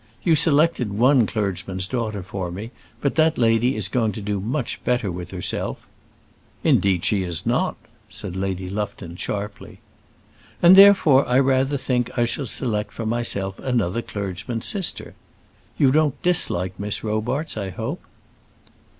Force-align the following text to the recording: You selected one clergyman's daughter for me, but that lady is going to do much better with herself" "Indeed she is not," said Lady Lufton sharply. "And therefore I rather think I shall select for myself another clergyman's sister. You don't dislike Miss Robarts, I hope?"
You 0.23 0.33
selected 0.33 0.91
one 0.97 1.27
clergyman's 1.27 1.85
daughter 1.87 2.23
for 2.23 2.49
me, 2.49 2.71
but 3.01 3.13
that 3.13 3.37
lady 3.37 3.75
is 3.75 3.87
going 3.87 4.13
to 4.13 4.19
do 4.21 4.39
much 4.39 4.83
better 4.83 5.11
with 5.11 5.29
herself" 5.29 5.85
"Indeed 6.63 7.05
she 7.05 7.21
is 7.21 7.45
not," 7.45 7.77
said 8.09 8.35
Lady 8.35 8.67
Lufton 8.67 9.15
sharply. 9.15 9.79
"And 10.59 10.75
therefore 10.75 11.29
I 11.29 11.37
rather 11.37 11.77
think 11.77 12.09
I 12.17 12.25
shall 12.25 12.47
select 12.47 12.91
for 12.93 13.05
myself 13.05 13.59
another 13.59 14.01
clergyman's 14.01 14.65
sister. 14.65 15.13
You 15.77 15.91
don't 15.91 16.19
dislike 16.23 16.79
Miss 16.79 17.03
Robarts, 17.03 17.55
I 17.55 17.69
hope?" 17.69 18.01